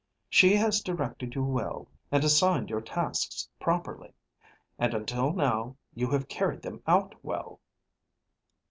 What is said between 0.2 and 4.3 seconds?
She has directed you well, and assigned your tasks properly.